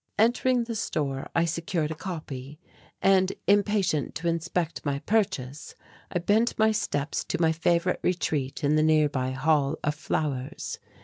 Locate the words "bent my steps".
6.17-7.23